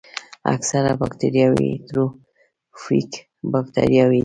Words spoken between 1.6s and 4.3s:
هیټروټروفیک باکتریاوې دي.